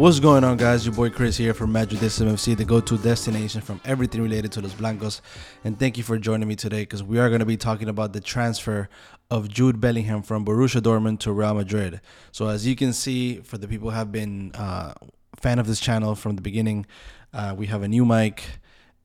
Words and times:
What's 0.00 0.18
going 0.18 0.44
on, 0.44 0.56
guys? 0.56 0.86
Your 0.86 0.94
boy 0.94 1.10
Chris 1.10 1.36
here 1.36 1.52
from 1.52 1.72
Madridism 1.74 2.26
FC, 2.26 2.56
the 2.56 2.64
go 2.64 2.80
to 2.80 2.96
destination 2.96 3.60
from 3.60 3.82
everything 3.84 4.22
related 4.22 4.50
to 4.52 4.62
Los 4.62 4.72
Blancos. 4.72 5.20
And 5.62 5.78
thank 5.78 5.98
you 5.98 6.02
for 6.02 6.16
joining 6.16 6.48
me 6.48 6.56
today 6.56 6.84
because 6.84 7.02
we 7.02 7.18
are 7.18 7.28
going 7.28 7.40
to 7.40 7.44
be 7.44 7.58
talking 7.58 7.86
about 7.86 8.14
the 8.14 8.20
transfer 8.22 8.88
of 9.30 9.48
Jude 9.50 9.78
Bellingham 9.78 10.22
from 10.22 10.46
Borussia 10.46 10.80
Dortmund 10.80 11.18
to 11.18 11.32
Real 11.32 11.52
Madrid. 11.52 12.00
So, 12.32 12.48
as 12.48 12.66
you 12.66 12.76
can 12.76 12.94
see, 12.94 13.40
for 13.42 13.58
the 13.58 13.68
people 13.68 13.90
who 13.90 13.94
have 13.94 14.10
been 14.10 14.52
uh, 14.52 14.94
fan 15.36 15.58
of 15.58 15.66
this 15.66 15.80
channel 15.80 16.14
from 16.14 16.34
the 16.34 16.40
beginning, 16.40 16.86
uh, 17.34 17.54
we 17.54 17.66
have 17.66 17.82
a 17.82 17.88
new 17.88 18.06
mic, 18.06 18.42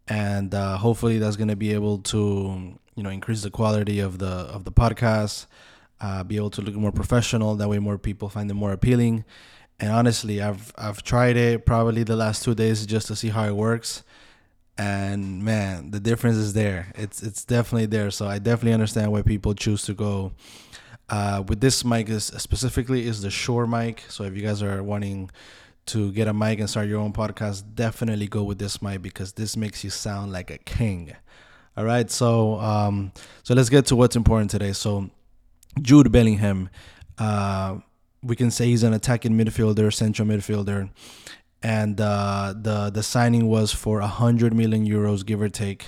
and 0.07 0.55
uh, 0.55 0.77
hopefully 0.77 1.17
that's 1.17 1.35
going 1.35 1.49
to 1.49 1.57
be 1.57 1.73
able 1.73 1.97
to 2.03 2.79
you 2.95 3.03
know 3.03 3.09
increase 3.09 3.41
the 3.41 3.51
quality 3.51 3.99
of 3.99 4.19
the 4.19 4.27
of 4.27 4.63
the 4.63 4.71
podcast, 4.71 5.47
uh, 5.99 6.23
be 6.23 6.37
able 6.37 6.51
to 6.51 6.61
look 6.61 6.73
more 6.75 6.93
professional. 6.93 7.53
That 7.55 7.67
way, 7.67 7.79
more 7.79 7.97
people 7.97 8.29
find 8.29 8.49
it 8.49 8.53
more 8.53 8.71
appealing 8.71 9.25
and 9.79 9.91
honestly 9.91 10.41
i've 10.41 10.71
i've 10.77 11.03
tried 11.03 11.35
it 11.35 11.65
probably 11.65 12.03
the 12.03 12.15
last 12.15 12.43
two 12.43 12.55
days 12.55 12.85
just 12.85 13.07
to 13.07 13.15
see 13.15 13.29
how 13.29 13.45
it 13.45 13.55
works. 13.55 14.03
And 14.77 15.41
man 15.41 15.91
the 15.91 16.01
difference 16.01 16.35
is 16.35 16.51
there. 16.53 16.91
It's 16.95 17.23
it's 17.23 17.45
definitely 17.45 17.85
there. 17.85 18.11
So 18.11 18.27
i 18.27 18.39
definitely 18.39 18.73
understand 18.73 19.11
why 19.11 19.21
people 19.21 19.53
choose 19.53 19.83
to 19.83 19.93
go 19.93 20.33
uh, 21.07 21.43
with 21.47 21.61
this 21.61 21.85
mic 21.85 22.09
is 22.09 22.25
specifically 22.25 23.07
is 23.07 23.21
the 23.21 23.29
Shure 23.29 23.67
mic. 23.67 24.03
So 24.09 24.23
if 24.23 24.35
you 24.35 24.41
guys 24.41 24.61
are 24.61 24.83
wanting 24.83 25.29
to 25.87 26.11
get 26.11 26.27
a 26.27 26.33
mic 26.33 26.59
and 26.59 26.69
start 26.69 26.87
your 26.87 26.99
own 26.99 27.13
podcast 27.13 27.63
definitely 27.75 28.27
go 28.27 28.43
with 28.43 28.57
this 28.57 28.81
mic 28.81 29.01
because 29.01 29.33
this 29.33 29.55
makes 29.55 29.83
you 29.83 29.89
sound 29.89 30.33
like 30.33 30.51
a 30.51 30.57
king. 30.57 31.15
All 31.77 31.85
right. 31.85 32.11
So 32.11 32.59
um 32.59 33.13
so 33.43 33.53
let's 33.53 33.69
get 33.69 33.85
to 33.87 33.95
what's 33.95 34.17
important 34.17 34.51
today. 34.51 34.73
So 34.73 35.09
jude 35.81 36.11
bellingham 36.11 36.69
uh 37.17 37.77
we 38.25 38.35
can 38.35 38.49
say 38.49 38.65
he's 38.65 38.83
an 38.83 38.93
attacking 38.93 39.33
midfielder, 39.33 39.93
central 39.93 40.27
midfielder, 40.27 40.89
and 41.61 42.01
uh, 42.01 42.53
the 42.59 42.89
the 42.89 43.03
signing 43.03 43.47
was 43.47 43.71
for 43.71 44.01
hundred 44.01 44.53
million 44.53 44.85
euros, 44.85 45.25
give 45.25 45.41
or 45.41 45.49
take, 45.49 45.85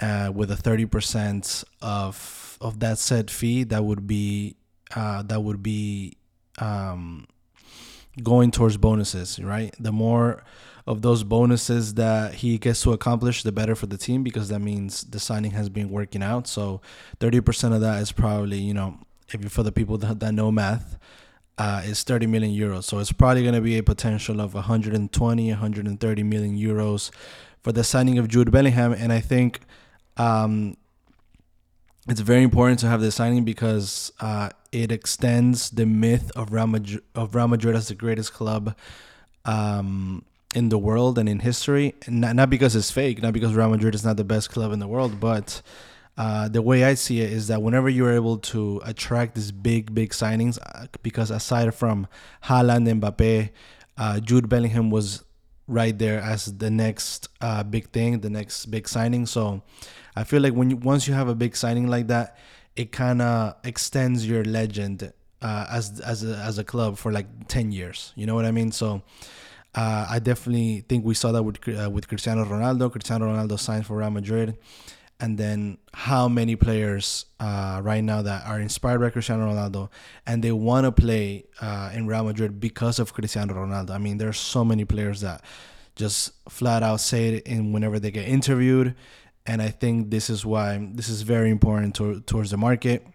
uh, 0.00 0.30
with 0.32 0.50
a 0.50 0.56
thirty 0.56 0.86
percent 0.86 1.64
of 1.82 2.56
of 2.60 2.78
that 2.80 2.98
set 2.98 3.30
fee. 3.30 3.64
That 3.64 3.84
would 3.84 4.06
be 4.06 4.56
uh, 4.94 5.22
that 5.24 5.40
would 5.40 5.62
be 5.62 6.16
um, 6.58 7.26
going 8.22 8.52
towards 8.52 8.76
bonuses, 8.76 9.38
right? 9.40 9.74
The 9.80 9.92
more 9.92 10.44
of 10.86 11.02
those 11.02 11.22
bonuses 11.24 11.94
that 11.94 12.34
he 12.34 12.56
gets 12.56 12.80
to 12.82 12.92
accomplish, 12.92 13.42
the 13.42 13.52
better 13.52 13.74
for 13.74 13.86
the 13.86 13.98
team 13.98 14.22
because 14.22 14.48
that 14.48 14.60
means 14.60 15.02
the 15.02 15.18
signing 15.18 15.50
has 15.50 15.68
been 15.68 15.90
working 15.90 16.22
out. 16.22 16.46
So, 16.46 16.80
thirty 17.18 17.40
percent 17.40 17.74
of 17.74 17.80
that 17.80 18.00
is 18.00 18.12
probably 18.12 18.58
you 18.58 18.74
know 18.74 18.98
if 19.32 19.42
you 19.42 19.48
for 19.48 19.64
the 19.64 19.72
people 19.72 19.98
that, 19.98 20.20
that 20.20 20.32
know 20.32 20.52
math 20.52 20.98
uh, 21.58 21.82
is 21.84 22.02
30 22.04 22.26
million 22.26 22.52
euros. 22.54 22.84
So 22.84 22.98
it's 22.98 23.12
probably 23.12 23.42
going 23.42 23.54
to 23.54 23.60
be 23.60 23.76
a 23.78 23.82
potential 23.82 24.40
of 24.40 24.54
120, 24.54 25.50
130 25.50 26.22
million 26.22 26.56
euros 26.56 27.10
for 27.62 27.72
the 27.72 27.84
signing 27.84 28.18
of 28.18 28.28
Jude 28.28 28.50
Bellingham. 28.52 28.92
And 28.92 29.12
I 29.12 29.20
think 29.20 29.60
um, 30.16 30.76
it's 32.08 32.20
very 32.20 32.42
important 32.42 32.78
to 32.80 32.86
have 32.86 33.00
this 33.00 33.16
signing 33.16 33.44
because 33.44 34.12
uh, 34.20 34.50
it 34.70 34.92
extends 34.92 35.70
the 35.70 35.84
myth 35.84 36.30
of 36.36 36.52
Real 36.52 36.68
Madrid, 36.68 37.02
of 37.14 37.34
Real 37.34 37.48
Madrid 37.48 37.74
as 37.74 37.88
the 37.88 37.94
greatest 37.94 38.32
club 38.32 38.76
um, 39.44 40.24
in 40.54 40.68
the 40.68 40.78
world 40.78 41.18
and 41.18 41.28
in 41.28 41.40
history. 41.40 41.94
Not, 42.06 42.36
not 42.36 42.50
because 42.50 42.76
it's 42.76 42.90
fake, 42.90 43.20
not 43.20 43.32
because 43.32 43.54
Real 43.54 43.68
Madrid 43.68 43.96
is 43.96 44.04
not 44.04 44.16
the 44.16 44.24
best 44.24 44.50
club 44.50 44.72
in 44.72 44.78
the 44.78 44.88
world, 44.88 45.18
but 45.18 45.60
uh, 46.18 46.48
the 46.48 46.60
way 46.60 46.82
I 46.82 46.94
see 46.94 47.20
it 47.20 47.32
is 47.32 47.46
that 47.46 47.62
whenever 47.62 47.88
you're 47.88 48.12
able 48.12 48.38
to 48.38 48.82
attract 48.84 49.36
these 49.36 49.52
big, 49.52 49.94
big 49.94 50.10
signings, 50.10 50.58
uh, 50.74 50.88
because 51.00 51.30
aside 51.30 51.72
from 51.76 52.08
Haaland, 52.42 52.90
and 52.90 53.00
Mbappe, 53.00 53.50
uh, 53.96 54.18
Jude 54.18 54.48
Bellingham 54.48 54.90
was 54.90 55.22
right 55.68 55.96
there 55.96 56.20
as 56.20 56.58
the 56.58 56.70
next 56.70 57.28
uh, 57.40 57.62
big 57.62 57.90
thing, 57.90 58.18
the 58.18 58.30
next 58.30 58.66
big 58.66 58.88
signing. 58.88 59.26
So 59.26 59.62
I 60.16 60.24
feel 60.24 60.42
like 60.42 60.54
when 60.54 60.70
you, 60.70 60.76
once 60.76 61.06
you 61.06 61.14
have 61.14 61.28
a 61.28 61.36
big 61.36 61.54
signing 61.54 61.86
like 61.86 62.08
that, 62.08 62.36
it 62.74 62.90
kind 62.90 63.22
of 63.22 63.54
extends 63.62 64.26
your 64.26 64.44
legend 64.44 65.12
uh, 65.40 65.66
as 65.70 66.00
as 66.00 66.24
a, 66.24 66.34
as 66.38 66.58
a 66.58 66.64
club 66.64 66.98
for 66.98 67.12
like 67.12 67.26
ten 67.46 67.70
years. 67.70 68.12
You 68.16 68.26
know 68.26 68.34
what 68.34 68.44
I 68.44 68.50
mean? 68.50 68.72
So. 68.72 69.02
I 69.80 70.18
definitely 70.18 70.80
think 70.88 71.04
we 71.04 71.14
saw 71.14 71.30
that 71.30 71.44
with 71.44 71.64
with 71.64 72.08
Cristiano 72.08 72.44
Ronaldo. 72.44 72.90
Cristiano 72.90 73.26
Ronaldo 73.26 73.56
signed 73.56 73.86
for 73.86 73.98
Real 73.98 74.10
Madrid 74.10 74.58
and 75.20 75.38
then 75.38 75.78
how 76.08 76.26
many 76.26 76.56
players 76.56 77.26
uh, 77.38 77.80
right 77.84 78.02
now 78.02 78.22
that 78.22 78.46
are 78.46 78.58
inspired 78.58 78.98
by 78.98 79.10
Cristiano 79.10 79.52
Ronaldo 79.52 79.90
and 80.26 80.42
they 80.42 80.52
want 80.52 80.86
to 80.86 80.90
play 80.92 81.44
uh, 81.60 81.90
in 81.92 82.06
Real 82.06 82.24
Madrid 82.24 82.58
because 82.58 82.98
of 82.98 83.12
Cristiano 83.12 83.52
Ronaldo. 83.52 83.90
I 83.90 83.98
mean, 83.98 84.16
there's 84.16 84.38
so 84.38 84.64
many 84.64 84.86
players 84.86 85.20
that 85.20 85.44
just 85.96 86.32
flat 86.48 86.82
out 86.82 87.00
say 87.00 87.34
it 87.34 87.46
in 87.46 87.72
whenever 87.72 87.98
they 87.98 88.10
get 88.10 88.26
interviewed, 88.26 88.94
and 89.44 89.60
I 89.60 89.68
think 89.68 90.10
this 90.10 90.30
is 90.30 90.46
why 90.46 90.88
this 90.94 91.10
is 91.10 91.20
very 91.20 91.50
important 91.50 91.94
to, 91.96 92.20
towards 92.22 92.52
the 92.52 92.56
market. 92.56 93.06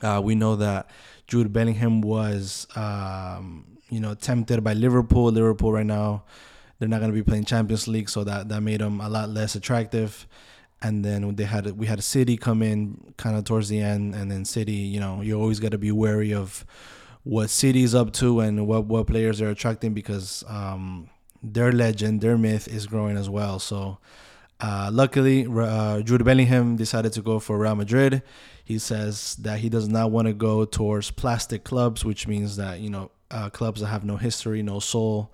Uh, 0.00 0.20
we 0.22 0.36
know 0.36 0.54
that 0.54 0.90
Jude 1.26 1.52
Bellingham 1.52 2.02
was, 2.02 2.68
um, 2.76 3.78
you 3.90 3.98
know, 3.98 4.14
tempted 4.14 4.62
by 4.62 4.74
Liverpool. 4.74 5.32
Liverpool 5.32 5.72
right 5.72 5.86
now, 5.86 6.22
they're 6.78 6.88
not 6.88 7.00
going 7.00 7.10
to 7.10 7.16
be 7.16 7.24
playing 7.24 7.46
Champions 7.46 7.88
League, 7.88 8.08
so 8.08 8.22
that 8.22 8.48
that 8.48 8.60
made 8.60 8.80
him 8.80 9.00
a 9.00 9.08
lot 9.08 9.28
less 9.28 9.56
attractive 9.56 10.28
and 10.82 11.04
then 11.04 11.34
they 11.36 11.44
had 11.44 11.70
we 11.78 11.86
had 11.86 11.98
a 11.98 12.02
city 12.02 12.36
come 12.36 12.62
in 12.62 13.14
kind 13.16 13.36
of 13.36 13.44
towards 13.44 13.68
the 13.68 13.80
end 13.80 14.14
and 14.14 14.30
then 14.30 14.44
city 14.44 14.72
you 14.72 15.00
know 15.00 15.20
you 15.20 15.40
always 15.40 15.60
got 15.60 15.70
to 15.70 15.78
be 15.78 15.92
wary 15.92 16.34
of 16.34 16.64
what 17.24 17.50
city's 17.50 17.94
up 17.94 18.12
to 18.12 18.40
and 18.40 18.66
what 18.66 18.84
what 18.84 19.06
players 19.06 19.40
are 19.40 19.50
attracting 19.50 19.94
because 19.94 20.44
um, 20.48 21.08
their 21.42 21.72
legend 21.72 22.20
their 22.20 22.36
myth 22.36 22.68
is 22.68 22.86
growing 22.86 23.16
as 23.16 23.28
well. 23.30 23.58
So 23.58 23.98
uh, 24.60 24.90
luckily 24.92 25.46
uh, 25.48 26.00
Jude 26.02 26.24
Bellingham 26.24 26.76
decided 26.76 27.12
to 27.14 27.22
go 27.22 27.38
for 27.38 27.58
Real 27.58 27.74
Madrid. 27.74 28.22
He 28.64 28.78
says 28.78 29.36
that 29.36 29.60
he 29.60 29.68
does 29.68 29.88
not 29.88 30.10
want 30.10 30.28
to 30.28 30.34
go 30.34 30.64
towards 30.64 31.10
plastic 31.10 31.64
clubs 31.64 32.04
which 32.04 32.26
means 32.26 32.56
that 32.56 32.80
you 32.80 32.90
know 32.90 33.10
uh, 33.30 33.50
clubs 33.50 33.80
that 33.80 33.86
have 33.86 34.04
no 34.04 34.16
history 34.16 34.62
no 34.62 34.78
soul 34.78 35.32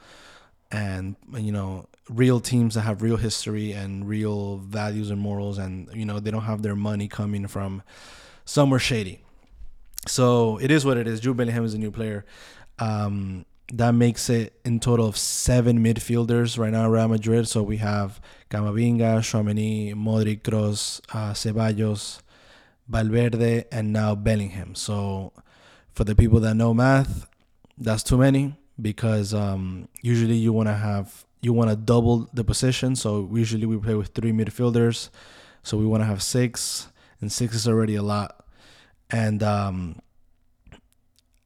and 0.70 1.16
you 1.36 1.52
know 1.52 1.86
real 2.08 2.40
teams 2.40 2.74
that 2.74 2.82
have 2.82 3.02
real 3.02 3.16
history 3.16 3.72
and 3.72 4.08
real 4.08 4.58
values 4.58 5.10
and 5.10 5.20
morals 5.20 5.58
and 5.58 5.88
you 5.94 6.04
know 6.04 6.20
they 6.20 6.30
don't 6.30 6.42
have 6.42 6.62
their 6.62 6.76
money 6.76 7.08
coming 7.08 7.46
from 7.46 7.82
somewhere 8.44 8.80
shady. 8.80 9.20
So 10.06 10.58
it 10.58 10.70
is 10.70 10.84
what 10.84 10.96
it 10.96 11.06
is. 11.06 11.20
Jude 11.20 11.36
Bellingham 11.36 11.64
is 11.64 11.74
a 11.74 11.78
new 11.78 11.90
player. 11.90 12.24
Um, 12.78 13.44
that 13.72 13.92
makes 13.92 14.30
it 14.30 14.58
in 14.64 14.80
total 14.80 15.06
of 15.06 15.16
seven 15.18 15.84
midfielders 15.84 16.58
right 16.58 16.72
now 16.72 16.88
Real 16.88 17.08
Madrid. 17.08 17.46
So 17.48 17.62
we 17.62 17.76
have 17.78 18.20
Camavinga, 18.50 19.18
Tchouameni, 19.20 19.94
Modric, 19.94 20.42
Kroos, 20.42 21.00
uh, 21.12 21.32
Ceballos, 21.34 22.20
Valverde 22.88 23.64
and 23.70 23.92
now 23.92 24.14
Bellingham. 24.14 24.74
So 24.74 25.32
for 25.92 26.04
the 26.04 26.14
people 26.14 26.40
that 26.40 26.54
know 26.54 26.72
math 26.72 27.26
that's 27.76 28.02
too 28.02 28.16
many 28.16 28.56
because 28.80 29.34
um, 29.34 29.88
usually 30.00 30.36
you 30.36 30.52
want 30.52 30.68
to 30.68 30.74
have 30.74 31.24
you 31.40 31.52
want 31.52 31.70
to 31.70 31.76
double 31.76 32.28
the 32.32 32.44
position. 32.44 32.96
So 32.96 33.28
usually 33.32 33.66
we 33.66 33.78
play 33.78 33.94
with 33.94 34.08
three 34.08 34.32
midfielders. 34.32 35.10
So 35.62 35.76
we 35.76 35.86
want 35.86 36.02
to 36.02 36.06
have 36.06 36.22
six, 36.22 36.88
and 37.20 37.30
six 37.30 37.54
is 37.54 37.68
already 37.68 37.96
a 37.96 38.02
lot. 38.02 38.44
And 39.10 39.42
um, 39.42 40.00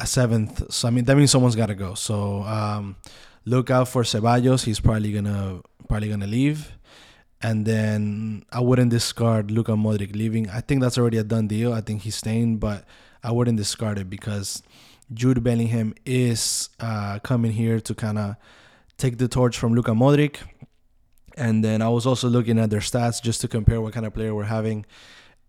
a 0.01 0.07
seventh. 0.07 0.73
So 0.73 0.89
I 0.89 0.91
mean 0.91 1.05
that 1.05 1.17
means 1.17 1.31
someone's 1.31 1.57
got 1.57 1.67
to 1.67 1.75
go. 1.75 1.95
So 1.95 2.43
um, 2.43 2.97
look 3.45 3.71
out 3.71 3.89
for 3.89 4.03
Ceballos. 4.03 4.65
He's 4.65 4.81
probably 4.81 5.13
gonna 5.13 5.61
probably 5.89 6.09
gonna 6.09 6.27
leave. 6.27 6.73
And 7.41 7.67
then 7.67 8.45
I 8.53 8.61
wouldn't 8.61 8.91
discard 8.91 9.51
Luka 9.51 9.73
Modric 9.73 10.15
leaving. 10.15 10.49
I 10.49 10.61
think 10.61 10.81
that's 10.81 10.97
already 10.97 11.19
a 11.19 11.25
done 11.25 11.49
deal. 11.49 11.73
I 11.73 11.81
think 11.81 12.03
he's 12.03 12.15
staying, 12.15 12.59
but 12.59 12.85
I 13.23 13.33
wouldn't 13.33 13.59
discard 13.59 13.99
it 13.99 14.09
because 14.09 14.63
Jude 15.13 15.43
Bellingham 15.43 15.95
is 16.07 16.69
uh, 16.79 17.19
coming 17.21 17.53
here 17.53 17.81
to 17.81 17.95
kind 17.95 18.19
of 18.19 18.37
take 19.03 19.19
the 19.19 19.29
torch 19.29 19.59
from 19.59 19.75
Luka 19.75 19.91
Modric. 19.91 20.37
And 21.37 21.65
then 21.65 21.83
I 21.83 21.89
was 21.89 22.07
also 22.07 22.29
looking 22.29 22.59
at 22.59 22.71
their 22.71 22.81
stats 22.81 23.21
just 23.21 23.41
to 23.41 23.49
compare 23.49 23.81
what 23.81 23.93
kind 23.93 24.07
of 24.07 24.15
player 24.15 24.33
we're 24.35 24.45
having. 24.45 24.87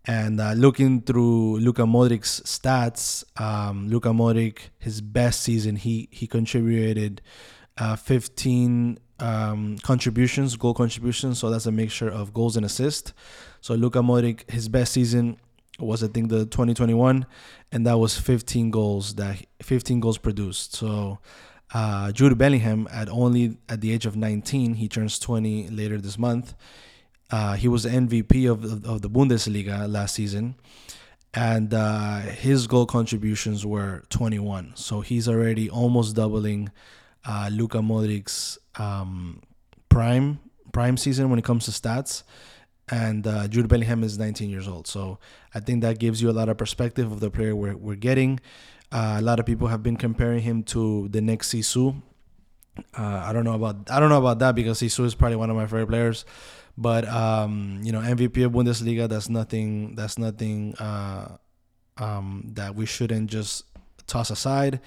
And 0.06 0.40
uh, 0.40 0.52
looking 0.52 1.02
through 1.02 1.58
Luka 1.60 1.82
Modric's 1.82 2.40
stats, 2.40 3.24
um, 3.40 3.88
Luka 3.88 4.08
Modric, 4.08 4.58
his 4.78 5.00
best 5.00 5.40
season, 5.42 5.76
he 5.76 6.08
he 6.10 6.26
contributed 6.26 7.22
uh, 7.78 7.96
15 7.96 8.98
um, 9.20 9.78
contributions, 9.78 10.56
goal 10.56 10.74
contributions. 10.74 11.38
So 11.38 11.48
that's 11.48 11.66
a 11.66 11.72
mixture 11.72 12.08
of 12.08 12.34
goals 12.34 12.56
and 12.56 12.66
assists. 12.66 13.14
So 13.60 13.74
Luka 13.74 14.00
Modric, 14.00 14.50
his 14.50 14.68
best 14.68 14.92
season 14.92 15.38
was 15.78 16.02
I 16.02 16.08
think 16.08 16.28
the 16.28 16.44
2021, 16.44 17.24
and 17.72 17.86
that 17.86 17.98
was 17.98 18.18
15 18.18 18.70
goals 18.70 19.14
that 19.14 19.46
15 19.62 20.00
goals 20.00 20.18
produced. 20.18 20.74
So 20.74 21.18
uh, 21.72 22.12
Jude 22.12 22.36
Bellingham, 22.36 22.88
at 22.92 23.08
only 23.08 23.56
at 23.68 23.80
the 23.80 23.92
age 23.92 24.06
of 24.06 24.16
19, 24.16 24.74
he 24.74 24.88
turns 24.88 25.18
20 25.18 25.68
later 25.68 25.98
this 25.98 26.18
month. 26.18 26.54
Uh, 27.30 27.54
he 27.54 27.68
was 27.68 27.84
the 27.84 27.88
MVP 27.88 28.50
of, 28.50 28.64
of, 28.64 28.84
of 28.84 29.02
the 29.02 29.10
Bundesliga 29.10 29.90
last 29.90 30.14
season, 30.14 30.54
and 31.32 31.72
uh, 31.72 32.18
his 32.20 32.66
goal 32.66 32.86
contributions 32.86 33.64
were 33.64 34.04
21. 34.10 34.72
So 34.76 35.00
he's 35.00 35.28
already 35.28 35.70
almost 35.70 36.14
doubling 36.14 36.70
uh, 37.24 37.48
Luka 37.50 37.78
Modric's 37.78 38.58
um, 38.76 39.42
prime 39.88 40.38
prime 40.72 40.96
season 40.96 41.30
when 41.30 41.38
it 41.38 41.44
comes 41.44 41.64
to 41.64 41.70
stats, 41.70 42.24
and 42.90 43.26
uh, 43.26 43.48
Jude 43.48 43.68
Bellingham 43.68 44.02
is 44.04 44.18
19 44.18 44.50
years 44.50 44.68
old. 44.68 44.86
So 44.86 45.18
I 45.54 45.60
think 45.60 45.80
that 45.82 45.98
gives 45.98 46.20
you 46.20 46.28
a 46.28 46.32
lot 46.32 46.50
of 46.50 46.58
perspective 46.58 47.10
of 47.10 47.20
the 47.20 47.30
player 47.30 47.56
we're, 47.56 47.76
we're 47.76 47.96
getting. 47.96 48.40
Uh, 48.92 49.16
a 49.18 49.22
lot 49.22 49.40
of 49.40 49.46
people 49.46 49.68
have 49.68 49.82
been 49.82 49.96
comparing 49.96 50.40
him 50.40 50.62
to 50.62 51.08
the 51.08 51.20
next 51.20 51.52
Zizou. 51.52 52.00
Uh, 52.96 53.22
I 53.24 53.32
don't 53.32 53.44
know 53.44 53.54
about 53.54 53.90
I 53.90 54.00
don't 54.00 54.08
know 54.08 54.18
about 54.18 54.38
that 54.40 54.54
because 54.54 54.80
Zizou 54.80 55.04
is 55.04 55.14
probably 55.14 55.36
one 55.36 55.50
of 55.50 55.56
my 55.56 55.66
favorite 55.66 55.88
players, 55.88 56.24
but 56.76 57.06
um, 57.08 57.80
you 57.82 57.92
know 57.92 58.00
MVP 58.00 58.44
of 58.44 58.52
Bundesliga. 58.52 59.08
That's 59.08 59.28
nothing. 59.28 59.94
That's 59.94 60.18
nothing 60.18 60.74
uh, 60.78 61.36
um, 61.98 62.50
that 62.54 62.74
we 62.74 62.86
shouldn't 62.86 63.30
just 63.30 63.64
toss 64.06 64.30
aside. 64.30 64.80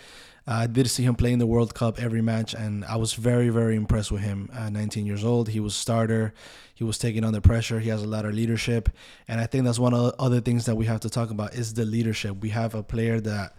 Uh, 0.47 0.53
I 0.61 0.67
did 0.67 0.89
see 0.89 1.03
him 1.03 1.15
play 1.15 1.33
in 1.33 1.39
the 1.39 1.45
World 1.45 1.73
Cup 1.73 2.01
every 2.01 2.21
match, 2.21 2.53
and 2.53 2.85
I 2.85 2.95
was 2.95 3.13
very, 3.13 3.49
very 3.49 3.75
impressed 3.75 4.11
with 4.11 4.21
him. 4.21 4.49
At 4.53 4.71
19 4.71 5.05
years 5.05 5.25
old, 5.25 5.49
he 5.49 5.59
was 5.59 5.75
starter. 5.75 6.33
He 6.73 6.85
was 6.85 6.97
taking 6.97 7.25
on 7.25 7.33
the 7.33 7.41
pressure. 7.41 7.79
He 7.81 7.89
has 7.89 8.01
a 8.01 8.07
lot 8.07 8.23
of 8.23 8.33
leadership, 8.33 8.89
and 9.27 9.41
I 9.41 9.45
think 9.45 9.65
that's 9.65 9.79
one 9.79 9.93
of 9.93 10.03
the 10.03 10.21
other 10.21 10.39
things 10.39 10.65
that 10.65 10.75
we 10.75 10.85
have 10.85 11.01
to 11.01 11.09
talk 11.09 11.31
about 11.31 11.53
is 11.53 11.73
the 11.73 11.83
leadership. 11.83 12.37
We 12.41 12.49
have 12.49 12.75
a 12.75 12.83
player 12.83 13.19
that 13.21 13.55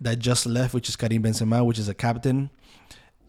that 0.00 0.18
just 0.18 0.46
left, 0.46 0.74
which 0.74 0.88
is 0.88 0.96
Karim 0.96 1.22
Benzema, 1.22 1.64
which 1.64 1.78
is 1.78 1.88
a 1.88 1.94
captain, 1.94 2.50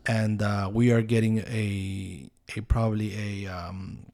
and 0.06 0.42
uh, 0.42 0.70
we 0.72 0.92
are 0.92 1.02
getting 1.02 1.40
a 1.40 2.30
a 2.56 2.62
probably 2.62 3.46
a 3.46 3.52
um, 3.52 4.06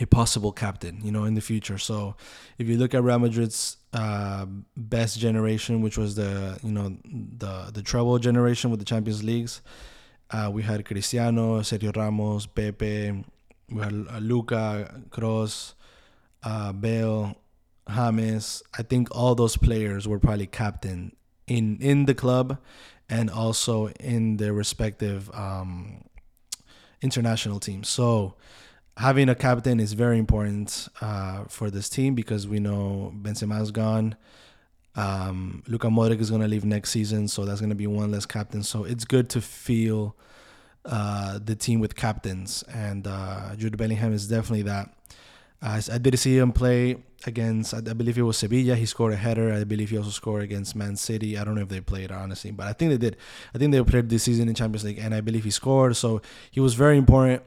a 0.00 0.06
possible 0.06 0.52
captain, 0.52 1.00
you 1.02 1.12
know, 1.12 1.24
in 1.24 1.34
the 1.34 1.40
future. 1.40 1.78
So 1.78 2.16
if 2.58 2.66
you 2.68 2.76
look 2.78 2.94
at 2.94 3.02
Real 3.02 3.18
Madrid's 3.18 3.76
uh, 3.92 4.46
best 4.76 5.18
generation, 5.18 5.82
which 5.82 5.98
was 5.98 6.14
the 6.14 6.58
you 6.62 6.72
know 6.72 6.96
the 7.04 7.70
the 7.72 7.82
treble 7.82 8.18
generation 8.18 8.70
with 8.70 8.80
the 8.80 8.86
Champions 8.86 9.22
Leagues, 9.22 9.60
uh, 10.30 10.50
we 10.52 10.62
had 10.62 10.84
Cristiano, 10.84 11.60
Sergio 11.60 11.94
Ramos, 11.94 12.46
Pepe, 12.46 13.24
we 13.70 13.82
had 13.82 14.06
uh, 14.10 14.18
Luka, 14.18 15.02
Kroos, 15.10 15.74
uh, 16.42 16.72
Bale, 16.72 17.36
James. 17.88 18.62
I 18.78 18.82
think 18.82 19.08
all 19.14 19.34
those 19.34 19.56
players 19.56 20.08
were 20.08 20.18
probably 20.18 20.46
captain 20.46 21.14
in 21.46 21.78
in 21.80 22.06
the 22.06 22.14
club 22.14 22.58
and 23.08 23.28
also 23.28 23.88
in 24.00 24.38
their 24.38 24.54
respective 24.54 25.30
um, 25.34 26.04
international 27.02 27.60
teams. 27.60 27.88
So 27.88 28.36
having 28.96 29.28
a 29.28 29.34
captain 29.34 29.80
is 29.80 29.92
very 29.94 30.18
important 30.18 30.88
uh, 31.00 31.44
for 31.48 31.70
this 31.70 31.88
team 31.88 32.14
because 32.14 32.46
we 32.46 32.60
know 32.60 33.12
Benzema's 33.22 33.70
gone. 33.70 34.16
Um, 34.94 35.62
Luka 35.66 35.88
Modric 35.88 36.20
is 36.20 36.28
going 36.28 36.42
to 36.42 36.48
leave 36.48 36.64
next 36.64 36.90
season, 36.90 37.28
so 37.28 37.44
that's 37.44 37.60
going 37.60 37.70
to 37.70 37.76
be 37.76 37.86
one 37.86 38.10
less 38.10 38.26
captain. 38.26 38.62
So 38.62 38.84
it's 38.84 39.04
good 39.04 39.30
to 39.30 39.40
feel 39.40 40.14
uh, 40.84 41.38
the 41.42 41.54
team 41.54 41.80
with 41.80 41.94
captains, 41.94 42.62
and 42.64 43.06
uh, 43.06 43.56
Jude 43.56 43.76
Bellingham 43.76 44.12
is 44.12 44.28
definitely 44.28 44.62
that. 44.62 44.94
Uh, 45.62 45.80
I 45.92 45.98
did 45.98 46.18
see 46.18 46.36
him 46.36 46.52
play 46.52 46.96
against, 47.24 47.72
I 47.72 47.80
believe 47.80 48.18
it 48.18 48.22
was 48.22 48.36
Sevilla. 48.36 48.74
He 48.74 48.84
scored 48.84 49.12
a 49.12 49.16
header. 49.16 49.52
I 49.52 49.62
believe 49.62 49.90
he 49.90 49.96
also 49.96 50.10
scored 50.10 50.42
against 50.42 50.74
Man 50.74 50.96
City. 50.96 51.38
I 51.38 51.44
don't 51.44 51.54
know 51.54 51.60
if 51.62 51.68
they 51.68 51.80
played 51.80 52.10
honestly, 52.10 52.50
but 52.50 52.66
I 52.66 52.72
think 52.72 52.90
they 52.90 52.98
did. 52.98 53.16
I 53.54 53.58
think 53.58 53.70
they 53.70 53.82
played 53.84 54.08
this 54.08 54.24
season 54.24 54.48
in 54.48 54.56
Champions 54.56 54.82
League, 54.84 54.98
and 54.98 55.14
I 55.14 55.20
believe 55.20 55.44
he 55.44 55.52
scored. 55.52 55.96
So 55.96 56.20
he 56.50 56.58
was 56.58 56.74
very 56.74 56.98
important 56.98 57.44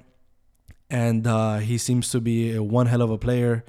and 0.95 1.27
uh, 1.27 1.57
he 1.57 1.77
seems 1.77 2.09
to 2.11 2.21
be 2.21 2.57
one 2.57 2.85
hell 2.85 3.01
of 3.01 3.11
a 3.11 3.17
player. 3.17 3.65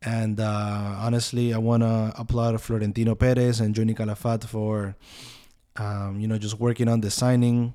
And 0.00 0.40
uh, 0.40 0.96
honestly, 1.04 1.52
I 1.52 1.58
want 1.58 1.82
to 1.82 2.14
applaud 2.16 2.58
Florentino 2.62 3.14
Perez 3.14 3.60
and 3.60 3.74
Juni 3.74 3.94
Calafat 3.94 4.44
for, 4.44 4.96
um, 5.76 6.18
you 6.18 6.26
know, 6.26 6.38
just 6.38 6.58
working 6.58 6.88
on 6.88 7.02
the 7.02 7.10
signing. 7.10 7.74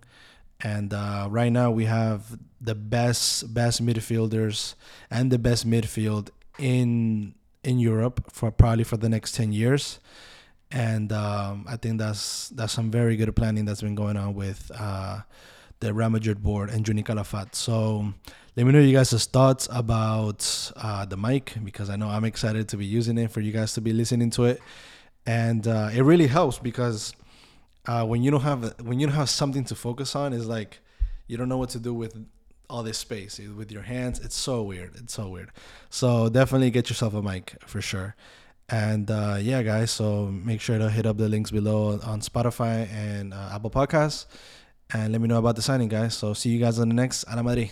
And 0.61 0.95
uh, 0.95 1.27
right 1.29 1.51
now 1.51 1.69
we 1.69 1.85
have 1.85 2.39
the 2.59 2.73
best 2.73 3.53
best 3.53 3.85
midfielders 3.85 4.73
and 5.11 5.31
the 5.31 5.37
best 5.37 5.69
midfield 5.69 6.29
in 6.57 7.35
in 7.63 7.77
Europe 7.77 8.23
for 8.31 8.49
probably 8.49 8.83
for 8.83 8.97
the 8.97 9.09
next 9.09 9.35
ten 9.35 9.51
years. 9.51 9.99
And 10.71 11.13
um, 11.13 11.65
I 11.69 11.77
think 11.77 11.99
that's 11.99 12.49
that's 12.49 12.73
some 12.73 12.89
very 12.89 13.15
good 13.15 13.33
planning 13.35 13.65
that's 13.65 13.83
been 13.83 13.93
going 13.93 14.17
on 14.17 14.33
with 14.33 14.71
uh, 14.73 15.21
the 15.79 15.93
Madrid 15.93 16.41
board 16.41 16.69
and 16.69 16.85
Juni 16.85 17.03
Calafat. 17.03 17.55
So 17.55 18.13
let 18.55 18.65
me 18.65 18.71
know 18.71 18.79
you 18.79 18.93
guys' 18.93 19.25
thoughts 19.25 19.67
about 19.71 20.71
uh, 20.75 21.05
the 21.05 21.17
mic 21.17 21.53
because 21.63 21.89
I 21.89 21.95
know 21.95 22.09
I'm 22.09 22.25
excited 22.25 22.67
to 22.69 22.77
be 22.77 22.85
using 22.85 23.17
it 23.17 23.31
for 23.31 23.41
you 23.41 23.51
guys 23.51 23.73
to 23.73 23.81
be 23.81 23.93
listening 23.93 24.29
to 24.31 24.45
it, 24.45 24.59
and 25.25 25.67
uh, 25.67 25.89
it 25.93 26.01
really 26.01 26.27
helps 26.27 26.57
because 26.57 27.13
uh, 27.85 28.05
when 28.05 28.23
you 28.23 28.31
don't 28.31 28.41
have 28.41 28.73
when 28.81 28.99
you 28.99 29.07
don't 29.07 29.15
have 29.15 29.29
something 29.29 29.63
to 29.65 29.75
focus 29.75 30.15
on, 30.15 30.33
it's 30.33 30.45
like 30.45 30.79
you 31.27 31.37
don't 31.37 31.49
know 31.49 31.57
what 31.57 31.69
to 31.69 31.79
do 31.79 31.93
with 31.93 32.17
all 32.69 32.83
this 32.83 32.97
space 32.97 33.39
with 33.39 33.71
your 33.71 33.83
hands. 33.83 34.19
It's 34.19 34.35
so 34.35 34.61
weird. 34.63 34.95
It's 34.95 35.13
so 35.13 35.29
weird. 35.29 35.51
So 35.89 36.29
definitely 36.29 36.71
get 36.71 36.89
yourself 36.89 37.13
a 37.13 37.21
mic 37.21 37.55
for 37.65 37.81
sure. 37.81 38.15
And 38.69 39.09
uh, 39.09 39.37
yeah, 39.39 39.63
guys, 39.63 39.91
so 39.91 40.25
make 40.25 40.59
sure 40.59 40.77
to 40.77 40.89
hit 40.89 41.05
up 41.05 41.17
the 41.17 41.29
links 41.29 41.51
below 41.51 41.99
on 42.03 42.19
Spotify 42.19 42.91
and 42.91 43.33
uh, 43.33 43.51
Apple 43.53 43.69
Podcasts. 43.69 44.25
And 44.93 45.11
let 45.11 45.19
me 45.21 45.27
know 45.27 45.37
about 45.37 45.55
the 45.55 45.61
signing, 45.61 45.89
guys. 45.89 46.15
So 46.15 46.33
see 46.33 46.49
you 46.49 46.59
guys 46.59 46.79
on 46.79 46.89
the 46.89 46.95
next 46.95 47.25
Hala 47.27 47.43
Madrid. 47.43 47.71